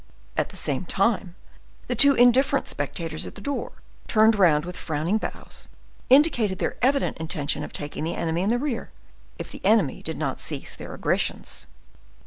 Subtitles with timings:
[0.35, 1.35] At the same time,
[1.85, 5.69] the two indifferent spectators at the door turned round with frowning bows,
[6.09, 8.89] indicating their evident intention of taking the enemy in the rear,
[9.37, 11.67] if the enemy did not cease their aggressions.